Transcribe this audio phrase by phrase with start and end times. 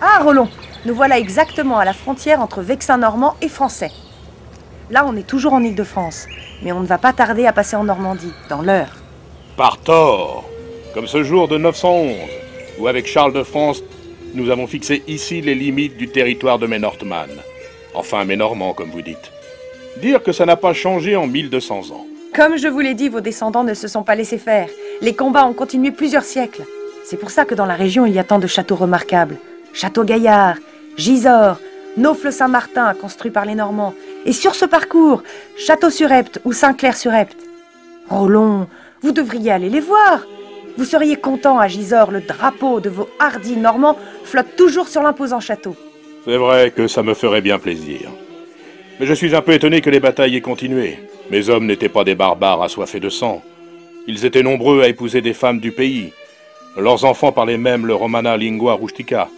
[0.00, 0.48] Ah, Roland,
[0.84, 3.90] nous voilà exactement à la frontière entre Vexin normand et français.
[4.90, 6.26] Là, on est toujours en Île-de-France,
[6.62, 8.94] mais on ne va pas tarder à passer en Normandie, dans l'heure.
[9.56, 10.44] Par tort
[10.94, 12.14] Comme ce jour de 911,
[12.78, 13.82] où avec Charles de France,
[14.34, 17.30] nous avons fixé ici les limites du territoire de Ménortman.
[17.94, 19.32] Enfin, Ménormand, comme vous dites.
[20.02, 22.06] Dire que ça n'a pas changé en 1200 ans.
[22.34, 24.68] Comme je vous l'ai dit, vos descendants ne se sont pas laissés faire.
[25.00, 26.64] Les combats ont continué plusieurs siècles.
[27.04, 29.38] C'est pour ça que dans la région, il y a tant de châteaux remarquables.
[29.76, 30.56] Château Gaillard,
[30.96, 31.58] Gisors,
[31.98, 33.92] Naufle-Saint-Martin, construit par les Normands.
[34.24, 35.22] Et sur ce parcours,
[35.58, 37.36] Château-sur-Epte ou Saint-Clair-sur-Epte.
[38.08, 38.68] Roland,
[39.02, 40.26] vous devriez aller les voir.
[40.78, 45.40] Vous seriez content à Gisors, le drapeau de vos hardis Normands flotte toujours sur l'imposant
[45.40, 45.76] château.
[46.24, 48.08] C'est vrai que ça me ferait bien plaisir.
[48.98, 51.00] Mais je suis un peu étonné que les batailles aient continué.
[51.30, 53.42] Mes hommes n'étaient pas des barbares assoiffés de sang.
[54.06, 56.14] Ils étaient nombreux à épouser des femmes du pays.
[56.78, 59.28] Leurs enfants parlaient même le romana lingua rustica.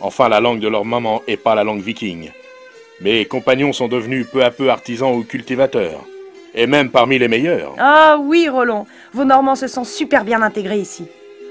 [0.00, 2.30] Enfin, la langue de leur maman et pas la langue viking.
[3.00, 6.04] Mes compagnons sont devenus peu à peu artisans ou cultivateurs.
[6.54, 7.74] Et même parmi les meilleurs.
[7.78, 11.04] Ah oui, Roland, vos Normands se sont super bien intégrés ici.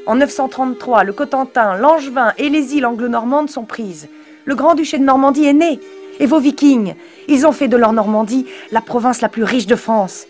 [0.06, 4.08] En 933, le Cotentin, l'Angevin et les îles anglo-normandes sont prises.
[4.46, 5.80] Le Grand-Duché de Normandie est né.
[6.20, 6.96] Et vos Vikings,
[7.28, 10.26] ils ont fait de leur Normandie la province la plus riche de France.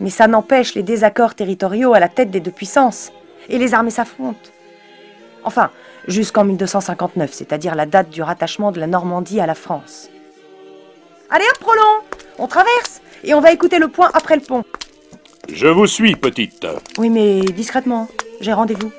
[0.00, 3.12] Mais ça n'empêche les désaccords territoriaux à la tête des deux puissances.
[3.48, 4.50] Et les armées s'affrontent.
[5.44, 5.70] Enfin,
[6.06, 10.10] jusqu'en 1259, c'est-à-dire la date du rattachement de la Normandie à la France.
[11.30, 12.04] Allez hop, Roland
[12.38, 14.64] On traverse et on va écouter le point après le pont.
[15.52, 16.66] Je vous suis, petite.
[16.98, 18.08] Oui, mais discrètement.
[18.40, 18.92] J'ai rendez-vous.